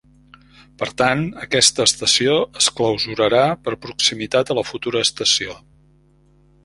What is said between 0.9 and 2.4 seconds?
tant, aquesta estació